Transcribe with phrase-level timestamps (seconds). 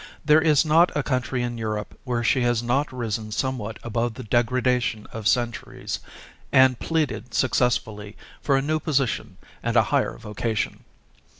[0.25, 4.23] There is not a country in Europe where she has not risen somewhat above the
[4.23, 5.99] degradation of centuries,
[6.51, 10.85] and pleaded successfully for a new position and a higher vocation.